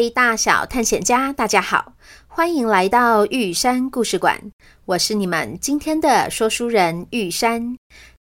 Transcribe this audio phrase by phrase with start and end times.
[0.00, 1.92] 位大小探险家，大家好，
[2.26, 4.50] 欢迎来到玉山故事馆。
[4.86, 7.76] 我是你们今天的说书人玉山。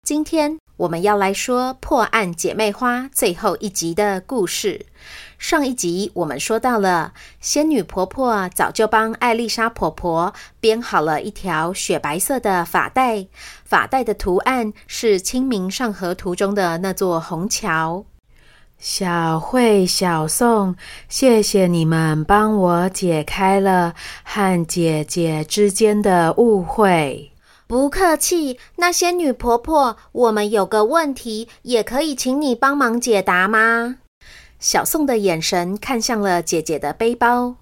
[0.04, 4.86] 今天我们要来说《破案姐妹花》最后一集的故事。
[5.36, 13.26] 上一集我们说到了仙女婆婆早就帮艾丽莎婆婆编好了一条雪白色的发带，
[13.64, 18.04] 发带的图案是《清明上河图》中的那座虹桥。
[18.86, 20.76] 小慧、小宋，
[21.08, 27.32] 谢谢你们帮我解开了和姐姐之间的误会。
[27.66, 28.58] 不客气。
[28.76, 33.96] 那仙女婆婆，我们有个问题，也可以请你帮忙解答吗？
[34.60, 37.56] 小宋的眼神看向了姐姐的背包。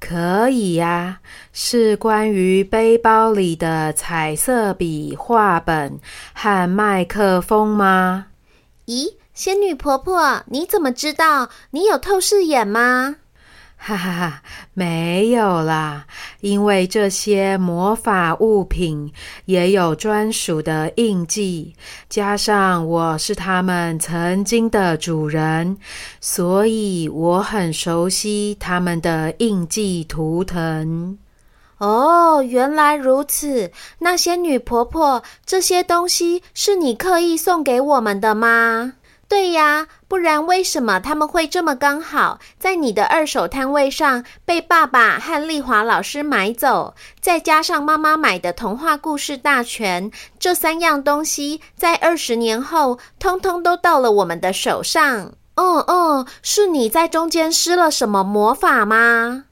[0.00, 1.20] 可以呀，
[1.52, 6.00] 是关于背包里的彩色笔、画本
[6.32, 8.28] 和麦克风吗？
[8.86, 9.16] 咦？
[9.34, 11.48] 仙女婆婆，你怎么知道？
[11.72, 13.16] 你有透视眼吗？
[13.76, 14.42] 哈哈哈，
[14.74, 16.06] 没有啦，
[16.40, 19.12] 因为这些魔法物品
[19.46, 21.74] 也有专属的印记，
[22.08, 25.78] 加上我是他们曾经的主人，
[26.20, 31.18] 所以我很熟悉他们的印记图腾。
[31.78, 33.72] 哦，原来如此。
[33.98, 38.92] 那仙女婆婆，这些东西是你刻意送给我们的吗？
[39.34, 46.94] 对呀，不然为什么他们会这么刚好在你的二手摊位上被爸爸和丽华老师买走？
[47.20, 50.08] 再加上妈妈买的童话故事大全，
[50.38, 55.32] 这三样东西在二十年后通通都到了我们的手上。
[55.56, 59.46] 嗯嗯，是你在中间施了什么魔法吗？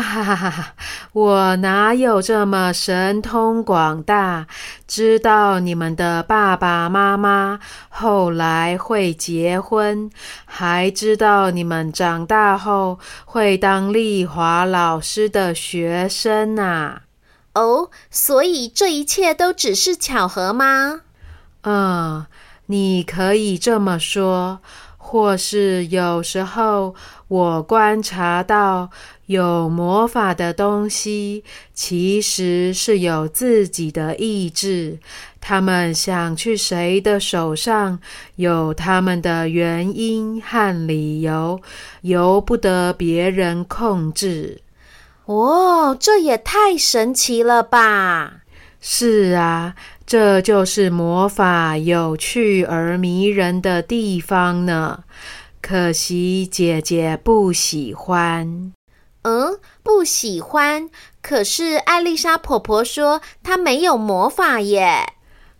[0.00, 0.74] 哈哈哈哈！
[1.12, 4.46] 我哪有这么神通广大，
[4.86, 7.58] 知道你们的爸爸妈妈
[7.88, 10.10] 后来会结婚，
[10.46, 17.02] 还知道你们长大后会当丽华老师的学生啊？
[17.54, 21.02] 哦，所以这一切都只是巧合吗？
[21.64, 22.24] 嗯，
[22.66, 24.60] 你可以这么说。
[25.04, 26.94] 或是有时候，
[27.28, 28.88] 我观察到
[29.32, 31.42] 有魔法的东西，
[31.74, 35.00] 其实是有自己的意志。
[35.40, 37.98] 他们想去谁的手上，
[38.36, 41.60] 有他们的原因和理由，
[42.02, 44.60] 由不得别人控制。
[45.24, 48.42] 哦，这也太神奇了吧！
[48.80, 49.74] 是啊。
[50.04, 55.04] 这就是魔法有趣而迷人的地方呢，
[55.62, 58.72] 可惜姐姐不喜欢。
[59.22, 60.90] 嗯，不喜欢。
[61.20, 65.14] 可是艾丽莎婆婆说她没有魔法耶。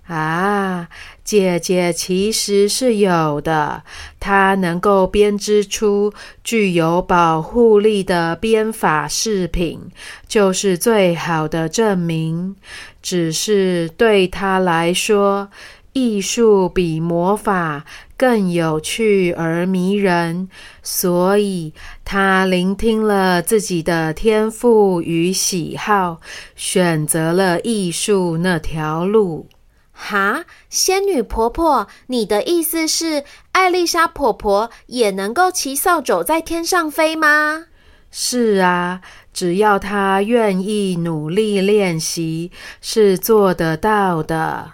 [0.08, 0.88] 啊，
[1.24, 3.84] 姐姐其实是有的，
[4.18, 9.80] 她能够编织出具有保护力的编法饰品，
[10.26, 12.56] 就是最好的证明。
[13.00, 15.48] 只是对她来说，
[15.92, 17.84] 艺术比魔法
[18.16, 20.48] 更有趣而迷人，
[20.82, 21.74] 所以
[22.04, 26.20] 她聆听了自己的天赋与喜好，
[26.56, 29.48] 选择了艺术那条路。
[29.92, 37.66] 哈，仙女婆婆，你的意思是艾丽莎婆婆也能够骑扫帚在天上飞吗？
[38.10, 39.00] 是啊。
[39.32, 42.50] 只要她愿意努力练习，
[42.82, 44.72] 是做得到的。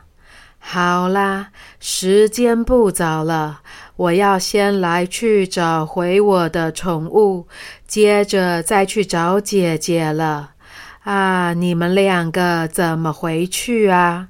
[0.70, 1.47] 好啦，
[1.81, 3.62] 时间不早了，
[3.97, 7.49] 我要先来去找回我的宠物，
[7.87, 10.50] 接着再去找姐姐了。
[11.05, 14.29] 啊，你们两个怎么回去啊？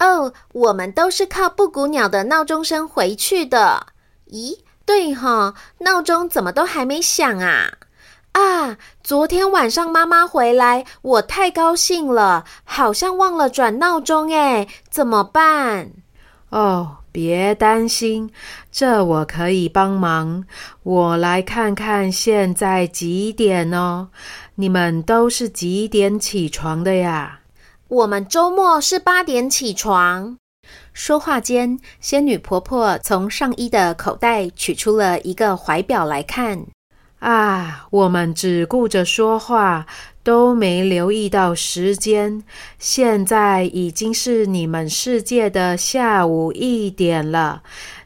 [0.00, 3.86] 哦，我们都是靠布谷鸟的闹钟声回去的。
[4.32, 7.74] 咦，对哈，闹钟怎么都还没响啊？
[8.32, 15.90] 啊，昨天晚上妈妈回来，我太高兴了，好像忘了转闹钟哎，怎么办？
[16.50, 18.30] 哦，别担心，
[18.70, 20.44] 这我可以帮忙。
[20.82, 24.08] 我来看看现在几点哦。
[24.56, 27.40] 你们都是几点起床的呀？
[27.88, 30.36] 我们周末是八点起床。
[30.92, 36.66] 说话间，仙女婆婆从上衣的口袋取出了一个怀表来看。
[37.20, 39.86] 啊，我们只顾着说话，
[40.22, 42.42] 都没留意到时间。
[42.78, 47.62] 现在已经是你们世界的下午一点了。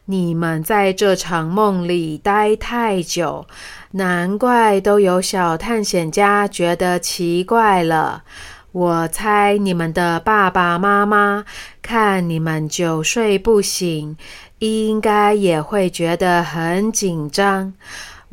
[0.07, 3.47] 你们在这场梦里待太久，
[3.93, 8.25] 难怪都有小探险家觉得奇怪了。
[8.73, 11.45] 我猜你们的爸爸妈妈
[11.81, 14.17] 看你们久睡不醒，
[14.59, 17.73] 应该也会觉得很紧张。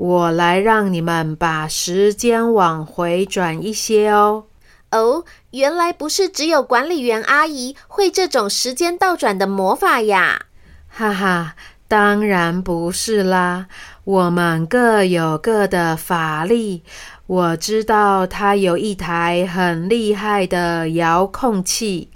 [0.02, 4.46] 我来让你们把时间往回转一些哦。
[4.90, 10.48] 哦，原来不是只有管理员阿姨会这种时间倒转的魔法呀！
[10.88, 11.56] 哈哈，
[11.88, 13.68] 当然不是啦。
[14.04, 16.82] 我们各有各的法力。
[17.28, 22.10] 我知道他有一台很厉害的遥控器。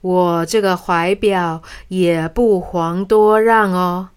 [0.00, 4.08] 我这个怀表也不遑多让哦。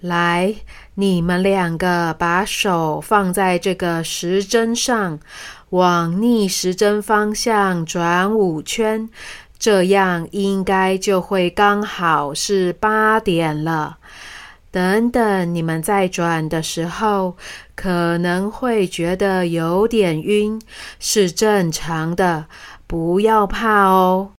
[0.00, 0.56] 来。
[0.96, 5.18] 你们两个把手放在这个时针上，
[5.70, 9.08] 往逆时针方向转五圈，
[9.58, 13.98] 这样应该就会刚好是八点了。
[14.70, 17.36] 等等，你们在转的时候
[17.74, 20.60] 可能会觉得有点晕，
[21.00, 22.46] 是正常的，
[22.86, 24.30] 不要怕哦。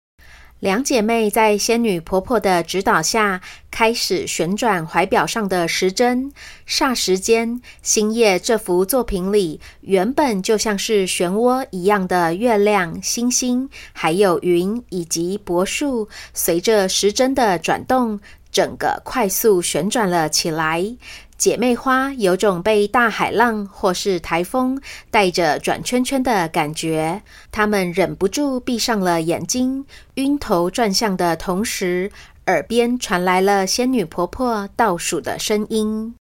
[0.61, 6.33] 两姐妹在仙女婆婆的指导下，开始旋转怀表上的时针。
[6.67, 18.19] 霎时间，星夜这幅作品里，原本就像是漩涡一样的月亮、星星，还有云以及柏树，随着时针的转动，
[18.51, 20.97] 整个快速旋转了起来。
[21.37, 29.85] 姐妹花有种被大海浪或是台风带着转圈圈的感觉，她们忍不住闭上了眼睛，
[30.15, 32.11] 晕头转向的同时，
[32.47, 36.15] 耳边传来了仙女婆婆倒数的声音：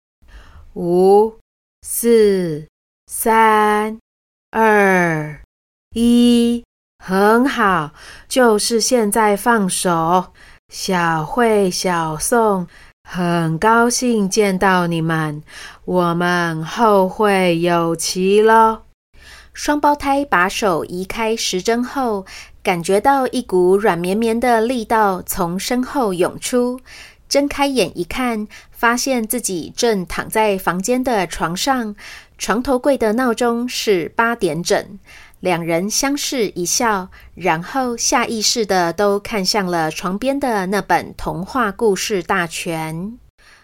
[0.73, 1.33] 五、
[1.81, 2.67] 四、
[3.07, 3.99] 三、
[4.51, 5.41] 二、
[5.93, 6.63] 一，
[7.03, 7.91] 很好，
[8.27, 10.33] 就是现在放手。
[10.69, 12.65] 小慧、小宋。
[13.13, 15.43] 很高兴见到你们，
[15.83, 18.83] 我们后会有期喽。
[19.53, 22.25] 双胞胎把手移开时针后，
[22.63, 26.79] 感觉到一股软绵绵的力道从身后涌出。
[27.27, 31.93] 睁开眼一看，发现自己正躺在房间的床上，
[32.37, 34.97] 床头柜的闹钟是八点整。
[35.41, 43.17] 两人相视一笑，然后下意识地都看向了床边的那本童话故事大全。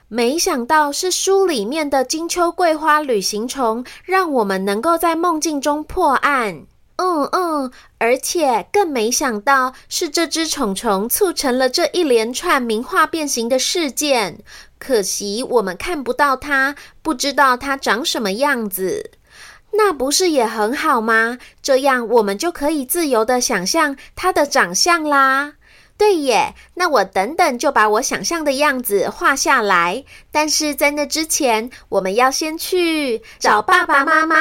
[0.08, 6.66] 没想到是书里面的金秋桂花旅行虫，让我们能够在梦境中破案。
[6.96, 14.40] 嗯嗯，而且更没想到是这只虫虫促成了这一连串名画变形的事件。
[14.80, 19.12] 可惜我们看不到它，不知道它长什么样子。
[19.78, 21.38] 那不是也很好吗？
[21.62, 25.54] 这样我们就可以自由地想象他的长相啦。
[25.98, 30.04] 对耶，那我等等就把我想象的样子画下来。
[30.32, 34.36] 但是在那之前，我们要先去找爸爸妈妈。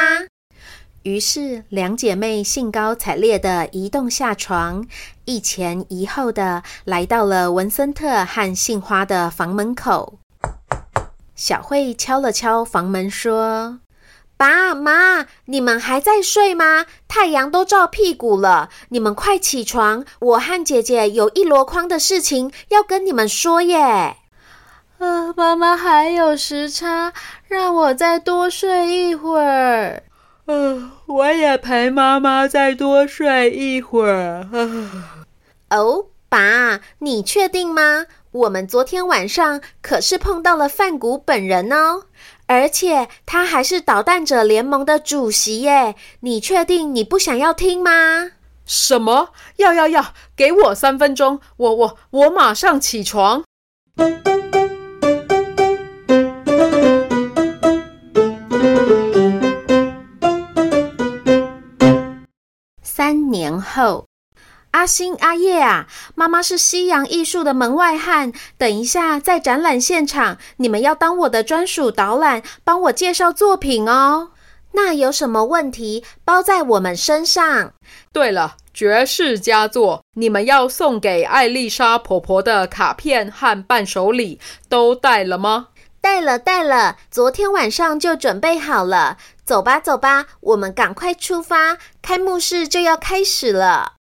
[1.03, 4.87] 于是两姐妹兴高采烈地移动下床，
[5.25, 10.19] 一前一后的来到了文森特和杏花的房门口。
[11.35, 13.79] 小慧敲了敲房门说。
[14.37, 16.85] 爸妈，你们还在睡吗？
[17.09, 20.05] 太阳都照屁股了，你们快起床！
[20.21, 24.17] 我和姐姐有一箩筐的事情要跟你们说耶。
[24.99, 27.15] 啊，妈妈还有时差，
[27.49, 30.03] 让我再多睡一会儿。
[30.47, 34.49] 嗯、啊，我也陪妈妈再多睡一会儿。
[34.53, 38.07] 啊、哦，爸，你确定吗？
[38.33, 42.03] 我们昨天晚上可是碰到了范谷本人哦。
[42.47, 45.97] 而且他还是捣蛋者联盟的主席耶！
[46.21, 48.31] 你确定你不想要听吗？
[48.65, 49.31] 什么？
[49.57, 50.15] 要要要！
[50.37, 53.45] 给我三分钟，我我我马上起床。
[62.83, 64.07] 三年后，
[64.77, 68.31] 阿星、阿叶啊，妈妈是西洋艺术的门外汉。
[68.59, 74.33] 等一下，在展览现场，你们要当我的专属导览，帮我介绍作品哦。
[74.73, 77.73] 那有什么问题，包在我们身上。
[78.13, 85.69] 对了，绝世佳作，你们要送给艾丽莎婆婆的卡片和伴手礼都带了吗？
[86.03, 89.17] 带了，带了，昨天晚上就准备好了。
[89.43, 93.95] 走吧，走吧，我们赶快出发，开幕式就要开始了。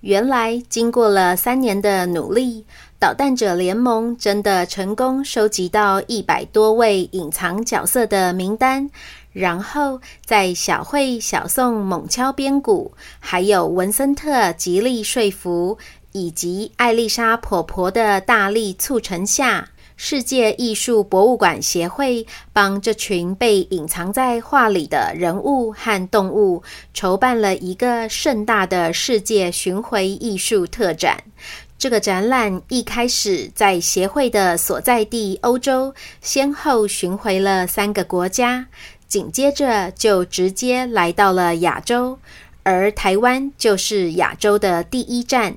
[0.00, 2.64] 原来，经过了三年的努力，
[3.00, 8.88] 捣蛋者联盟真的成功收集到一百多位隐藏角色的名单，
[9.32, 15.78] 然后在小慧、小宋猛敲边鼓，还有文森特极力说服，
[16.12, 19.70] 以及艾丽莎婆婆的大力促成下。
[20.00, 26.62] 世界艺术博物馆协会帮这群被隐藏在画里的人物和动物
[26.94, 31.24] 筹办了一个盛大的世界巡回艺术特展。
[31.76, 38.66] 这个展览一开始在协会的所在地欧洲，先后巡回了三个国家，
[39.08, 42.20] 紧接着就直接来到了亚洲，
[42.62, 45.56] 而台湾就是亚洲的第一站。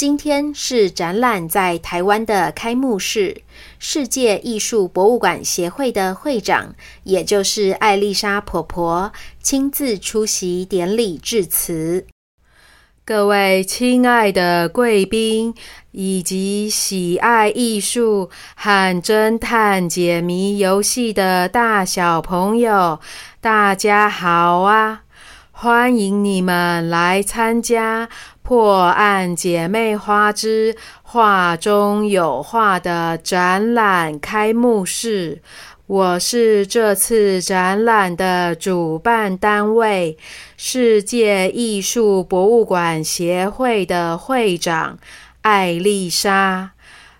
[0.00, 3.42] 今天是展览在台湾的开幕式，
[3.78, 12.06] 世界艺术博物馆协会的会长，也就是艾丽莎婆婆亲自出席典礼致辞。
[13.04, 15.54] 各位亲爱的贵宾，
[15.90, 22.98] 以及喜爱艺术和侦探解谜游戏的大小朋友，
[23.42, 25.02] 大家好啊！
[25.62, 28.08] 欢迎你们来参加。
[28.42, 35.42] 破案姐妹花之画中有画的展览开幕式，
[35.86, 40.16] 我是这次展览的主办单位——
[40.56, 44.98] 世界艺术博物馆协会的会长
[45.42, 46.70] 艾丽莎，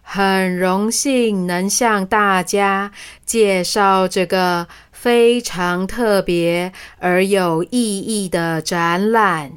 [0.01, 2.91] 很荣幸能向大家
[3.27, 4.67] 介绍这个
[5.01, 9.51] 非常特别而有意义的展览。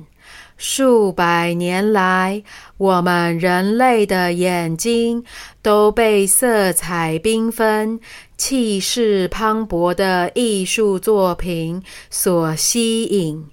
[0.56, 2.44] 数百年来，
[2.78, 5.26] 我们人类的眼睛
[5.62, 8.00] 都被色彩缤纷、
[8.38, 13.46] 气势磅礴的艺术作品所吸引。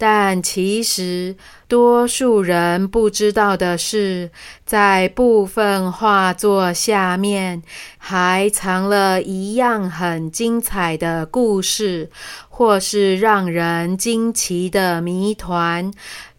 [0.00, 1.34] 但其实，
[1.66, 4.30] 多数人不知道的是，
[4.64, 7.62] 在部分画作下面，
[7.98, 12.08] 还藏了一样很精彩的故事，
[12.48, 15.90] 或是让人惊奇的谜团。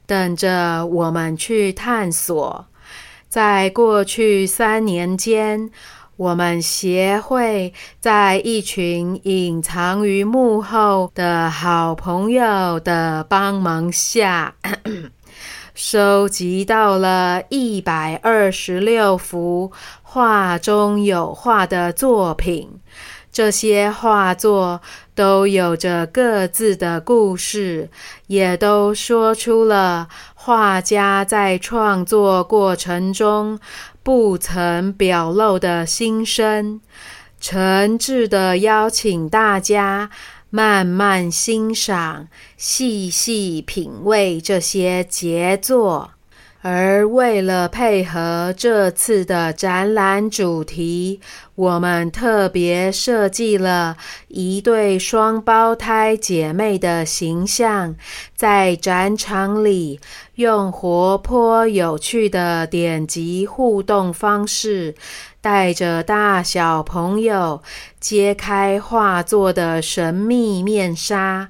[0.05, 2.65] 等着我们去探索。
[3.27, 5.69] 在过去三年间，
[6.19, 14.53] 我们协会在一群隐藏于幕后的好朋友的帮忙下，
[15.73, 19.71] 收集到了一百二十六幅
[20.03, 22.69] 画中有画的作品。
[23.31, 24.81] 这些画作
[25.15, 27.89] 都有着各自的故事，
[28.27, 33.57] 也都说出了画家在创作过程中
[34.11, 36.81] 不曾表露的心声。
[37.39, 40.09] 诚挚的邀请大家
[40.49, 46.13] 慢慢欣赏、细细品味这些杰作。
[46.61, 51.21] 而为了配合这次的展览主题，
[51.55, 53.95] 我们特别设计了
[54.27, 57.95] 一对双胞胎姐妹的形象，
[58.35, 60.01] 在展场里
[60.35, 64.95] 用活泼有趣的点击互动方式，
[65.39, 67.63] 带着大小朋友
[68.01, 71.49] 揭开画作的神秘面纱。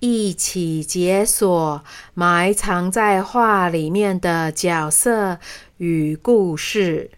[0.00, 5.38] 一起解锁埋藏在画里面的角色
[5.76, 7.10] 与故事。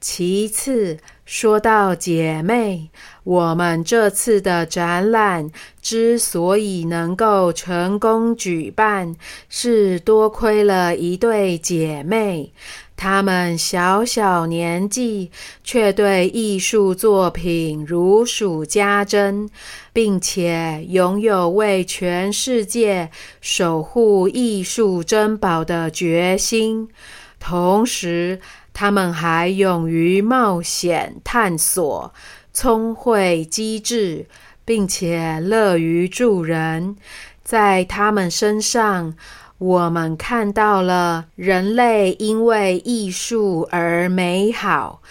[0.00, 2.88] 其次，说到姐妹，
[3.22, 5.50] 我们这次的展览
[5.82, 9.14] 之所以能够成功举办，
[9.50, 12.54] 是多亏了一对姐妹。
[13.02, 15.30] 他们小小年纪，
[15.64, 19.48] 却对艺术作品如数家珍，
[19.90, 26.90] 并且拥有为全世界守护艺术珍宝的决心。
[27.38, 28.38] 同时，
[28.74, 32.12] 他们还勇于冒险探索，
[32.52, 34.26] 聪慧机智，
[34.66, 36.96] 并且乐于助人。
[37.42, 39.14] 在他们身上，
[39.60, 45.02] 我们看到了人类因为艺术而美好，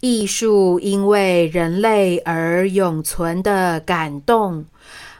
[0.00, 4.66] 艺术因为人类而永存的感动。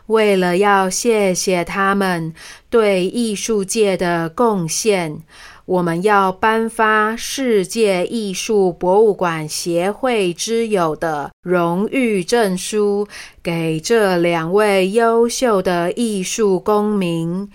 [0.08, 2.34] 为了要谢谢他们
[2.68, 5.22] 对艺术界的贡献，
[5.64, 13.08] 我们要颁发世界艺术博物馆协会之友的荣誉证书
[13.42, 17.48] 给这两位优秀的艺术公民。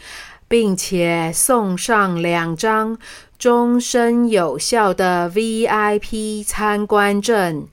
[0.50, 2.98] 并且送上两张
[3.38, 7.68] 终身有效的 VIP 参观证。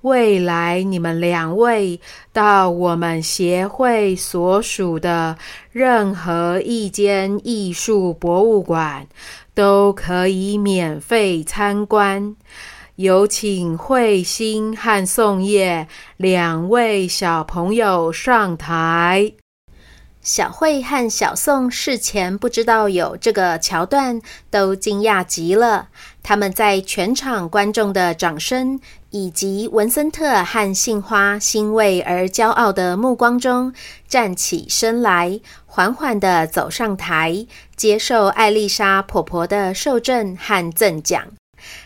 [0.00, 2.00] 未来你们两位
[2.32, 5.36] 到我们协会所属的
[5.70, 9.06] 任何一间艺术博物馆，
[9.54, 12.34] 都可以免费参观。
[12.96, 15.86] 有请慧心和宋叶
[16.16, 19.32] 两位小朋友上台。
[20.22, 25.88] 小慧和小宋事前不知道有这个桥段，都惊讶极了。
[26.22, 28.78] 他们在全场观众的掌声
[29.10, 33.72] 以及文森特和杏花欣慰而骄傲的目光中，
[34.06, 41.20] 站起身来，缓缓地走上台，接受艾丽莎婆婆的授证和赠奖。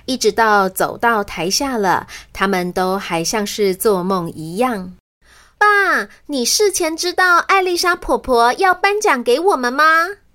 [0.05, 4.93] 一直到走到台下了，他们都还像是做梦一样。
[5.59, 9.85] 爸，你事前知道艾丽莎婆婆要颁奖给我们吗？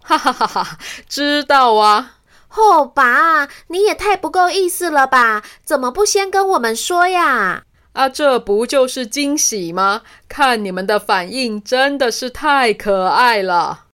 [0.02, 2.18] 哈哈哈哈，知道啊。
[2.56, 5.44] 哦，爸，你也太不够意思了吧？
[5.64, 7.64] 怎么不先跟我们说呀？
[7.94, 10.02] 啊，这不就是惊喜吗？
[10.28, 13.86] 看你们的反应，真的是太可爱了。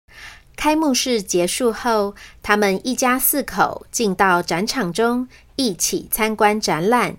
[0.56, 7.16] 开幕式结束后，他们一家四口进到展场中，一起参观展览。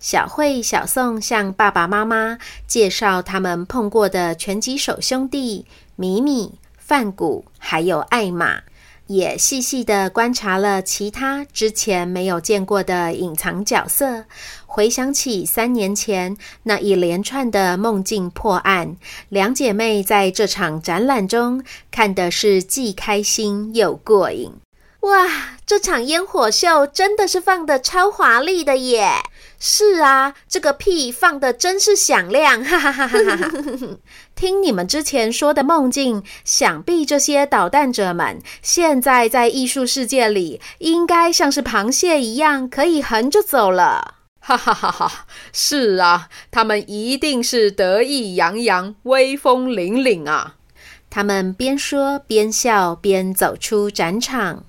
[0.00, 8.60] 小慧、小宋向爸爸妈妈介绍他们碰过的拳击手兄弟米米、范谷，还有艾玛，
[9.08, 14.24] 也细细的观察了其他之前没有见过的隐藏角色。
[14.66, 18.96] 回想起三年前那一连串的梦境破案，
[19.28, 24.52] 两姐妹在这场展览中看的是既开心又过瘾。
[25.00, 25.28] 哇，
[25.64, 29.12] 这场烟火秀真的是放的超华丽的耶！
[29.60, 33.86] 是啊，这个屁放的真是响亮，哈哈哈哈哈哈！
[34.34, 45.26] 听你们之前说的梦境，想必这些捣蛋者们现在在艺术世界里，应该像是螃蟹一样可以横着走了，哈哈哈哈！
[45.52, 50.56] 是啊，他们一定是得意洋洋、威风凛凛啊！
[51.10, 54.64] 他们边说边笑，边走出展场。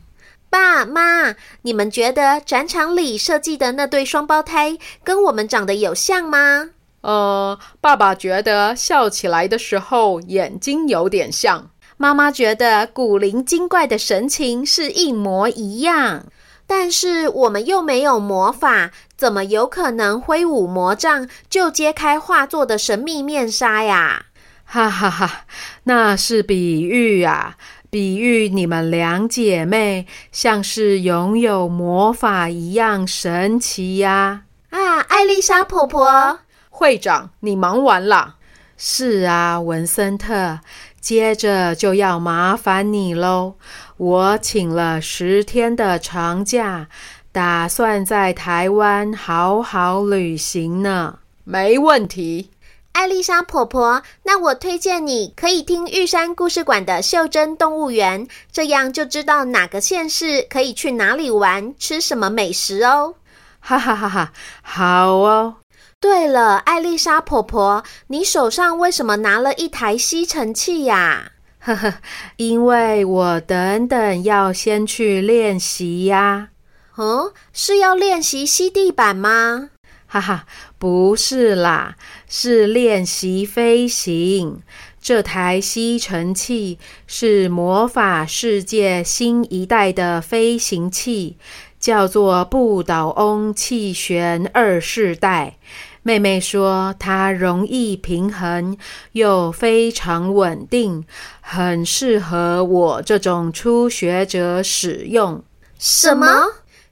[0.50, 6.70] 爸妈，你们觉得展场里设计的那对双胞胎跟我们长得有像吗？
[7.02, 16.26] 呃，爸爸觉得笑起来的时候眼睛有点像，妈妈觉得古灵精怪的神情是一模一样。
[16.68, 24.26] 但是我们又没有魔法，怎么有可能挥舞魔杖就揭开画作的神秘面纱呀？
[24.66, 25.46] 哈哈哈，
[25.86, 27.58] 那是比喻啊。
[27.90, 34.44] 比喻你们两姐妹像是拥有魔法一样神奇呀！
[34.70, 38.36] 啊，艾丽莎婆婆，会长，你忙完了。
[38.78, 40.60] 是啊，文森特，
[41.02, 43.56] 接着就要麻烦你喽。
[43.98, 46.88] 我请了十天的长假，
[47.32, 51.18] 打算在台湾好好旅行呢。
[51.44, 52.52] 没问题。
[52.92, 63.16] 艾丽莎婆婆，那我推荐你可以听玉山故事馆的《袖珍动物园》，这样就知道哪个县市可以去哪里玩，吃什么美食哦。
[63.62, 65.56] 哈哈哈哈，好哦。
[66.02, 71.32] 对了，艾丽莎婆婆，你手上为什么拿了一台吸尘器呀？
[71.60, 71.96] 呵呵，
[72.38, 76.50] 因为我等等要先去练习呀。
[76.96, 79.70] 哦，是要练习吸地板吗？
[80.08, 80.46] 哈哈，
[80.80, 81.98] 不是啦，
[82.30, 84.62] 是练习飞行。
[85.02, 91.36] 这台吸尘器是魔法世界新一代的飞行器，
[91.80, 95.58] 叫做不倒翁气旋二世代。
[96.02, 98.78] 妹妹说它容易平衡，
[99.12, 101.06] 又非常稳定，
[101.42, 105.44] 很适合我这种初学者使用。
[105.78, 106.28] 什么？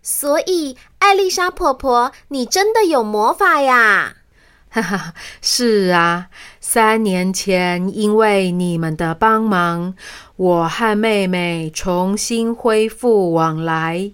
[0.01, 4.15] 所以，艾丽莎婆婆，你真的有魔法呀？
[4.69, 6.27] 哈哈，是啊，
[6.59, 9.95] 三年前因为你们的帮忙，
[10.35, 14.11] 我和妹妹重新恢复往来。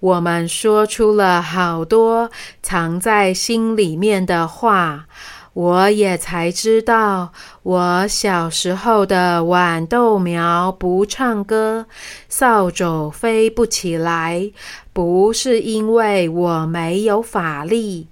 [0.00, 2.30] 我们说出了好多
[2.62, 5.06] 藏在心里面的话。
[5.54, 11.84] 我也才知道，我小时候的豌豆苗不唱歌，
[12.28, 14.50] 扫帚飞不起来，
[14.94, 18.06] 不是因为我没有法力，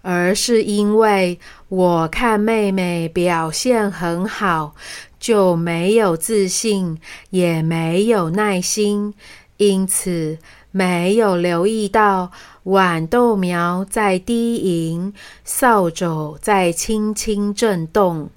[0.00, 4.74] 而是因为我看妹妹表现很好，
[5.20, 9.12] 就没有自信，也没有耐心，
[9.58, 10.38] 因此
[10.76, 12.30] 没有留意到。
[12.64, 18.28] 豌豆苗在低吟，扫帚在轻轻震动，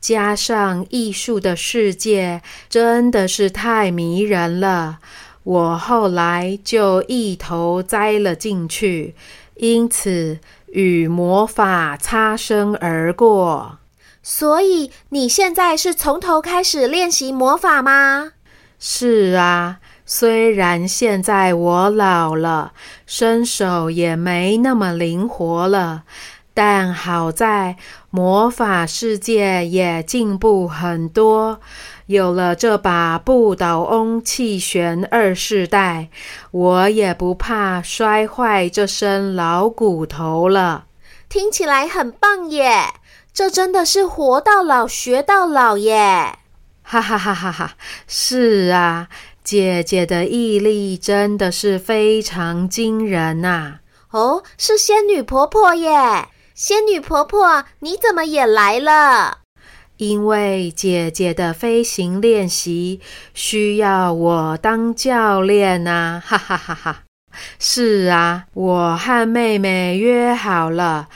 [0.00, 4.98] 加上艺术的世界真的是太迷人了，
[5.42, 9.14] 我后来就一头栽了进去，
[9.56, 10.38] 因此
[10.72, 13.78] 与魔法擦身而过。
[14.22, 18.32] 所以你现在是从头开始练习魔法吗？
[18.78, 19.80] 是啊。
[20.08, 22.72] 虽然现在我老了，
[23.06, 26.04] 身手也没那么灵活了，
[26.54, 27.76] 但好在
[28.10, 31.60] 魔法世界也进步很多。
[32.06, 36.08] 有了这把不倒翁气旋二世代，
[36.52, 40.84] 我也不怕摔坏这身老骨头了。
[41.28, 42.94] 听起来很棒耶！
[43.34, 46.38] 这真的是活到老学到老耶！
[46.82, 47.72] 哈哈哈哈哈！
[48.06, 49.08] 是啊。
[49.46, 53.74] 姐姐的毅力真的是非常惊人呐！
[54.10, 56.26] 哦，是仙女婆婆耶！
[56.52, 59.38] 仙女婆婆，你怎么也来了？
[59.98, 63.00] 因为姐姐的飞行练习
[63.34, 66.20] 需要我当教练呐！
[66.26, 67.02] 哈哈哈哈！
[67.60, 71.06] 是啊，我和妹妹约好了。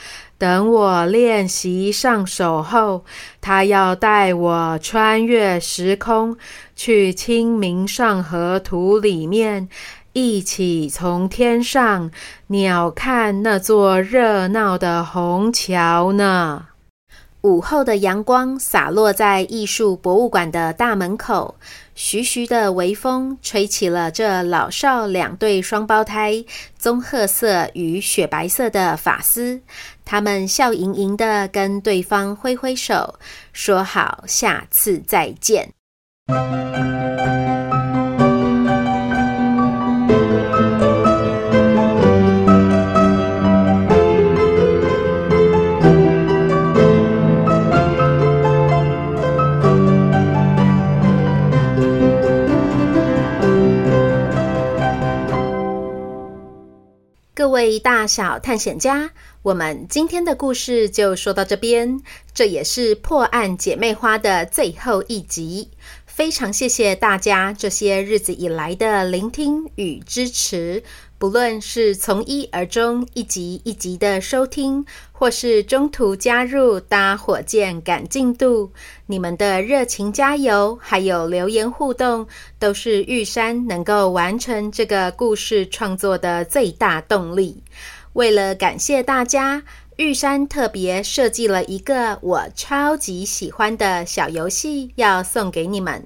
[0.41, 3.05] 等我练习上手后，
[3.41, 6.35] 他要带我穿越时空，
[6.75, 9.69] 去《清明上河图》里面，
[10.13, 12.09] 一起从天上
[12.47, 16.65] 鸟瞰那座热闹的虹桥呢。
[17.41, 21.55] 午后的阳光洒落在艺术博物馆的大门口，
[21.95, 26.45] 徐徐的微风吹起了这老少两对双胞胎，
[26.77, 29.61] 棕褐色与雪白色的发丝。
[30.11, 33.17] 他们笑盈盈的跟对方挥挥手，
[33.53, 35.71] 说好下次再见。
[57.61, 59.11] 位大小探险家，
[59.43, 62.01] 我们今天的故事就说到这边，
[62.33, 65.69] 这也是破案姐妹花的最后一集。
[66.07, 70.81] 非常谢谢大家这些日子以来的聆听与支持，
[71.21, 78.71] 不论是从一而终、一集一集的收听，或是中途加入搭火箭赶进度，
[79.05, 82.25] 你们的热情加油，还有留言互动，
[82.57, 87.61] 都是玉山能够完成这个故事创作的最大动力。
[88.13, 89.61] 为了感谢大家，
[89.97, 96.03] 玉山特别设计了一个我超级喜欢的小游戏，要送给你们。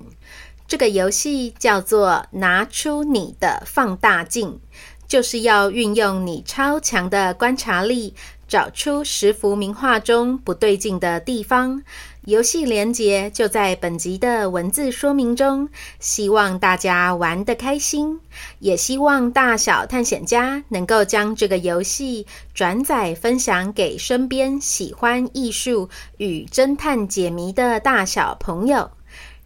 [0.67, 4.59] 这个游戏叫做“拿出你的放大镜”，
[5.07, 8.13] 就是要运用你超强的观察力，
[8.47, 11.81] 找出十幅名画中不对劲的地方。
[12.25, 18.19] 游戏连结就在本集的文字说明中，希望大家玩得开心，
[18.57, 25.87] 也希望大小探险家能够将这个游戏转载分享给身边喜欢艺术
[26.17, 28.89] 与侦探解谜的大小朋友。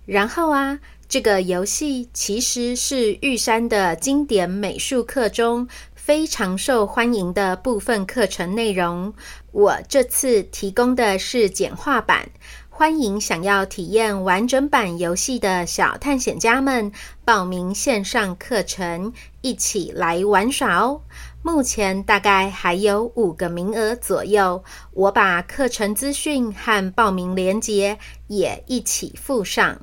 [0.05, 9.11] 然后啊，这个游戏其实是玉山的经典美术课中非常受欢迎的部分课程内容。
[9.51, 12.29] 我这次提供的是简化版。
[12.69, 16.91] 欢迎想要体验完整版游戏的小探险家们
[17.25, 21.01] 报名线上课程，一起来玩耍哦！
[21.41, 29.81] 目前大概还有五个名额左右，我把课程资讯和报名链接也一起附上。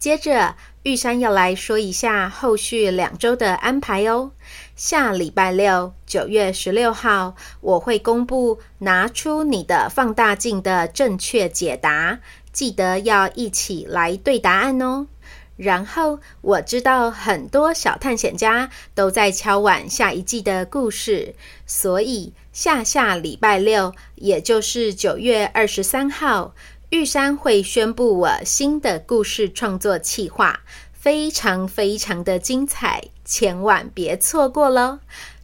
[0.00, 4.30] 接着，玉山要来说一下后续两周的安排哦。
[4.74, 15.06] 下礼拜六，九月十六号，我会公布拿出你的放大镜的正确解答，记得要一起来对答案哦。
[15.58, 21.34] 然后我知道很多小探险家都在敲碗下一季的故事，
[21.66, 26.54] 所以下下礼拜六，也就是九月二十三号，
[26.90, 30.60] 玉山会宣布我新的故事创作企划。
[30.92, 34.98] 非常非常的精彩，千万别错过喽！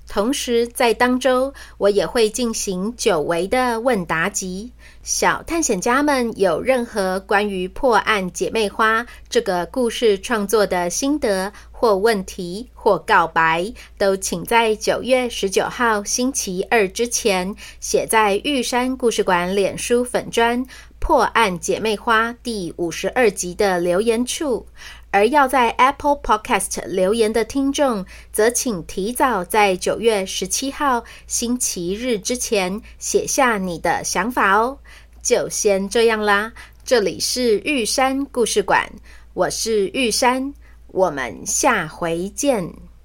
[0.09, 4.73] 同时，在当周我也会进行久违的问答集。
[5.03, 20.65] 小探险家们有任何关于破案姐妹花这个故事创作的心得或问题或告白，都请在九月十九号星期二之前写在玉山故事馆脸书粉砖
[20.99, 24.67] 《破案姐妹花》第五十二集的留言处。
[25.11, 34.79] 而要在 Apple Podcast 留言的听众，则请提早在九月十七号星期日之前写下你的想法哦。
[35.23, 36.53] 就先这样啦，
[36.85, 38.91] 这里是玉山故事馆，
[39.35, 40.53] 我是玉山，
[40.97, 42.86] 我们下回见。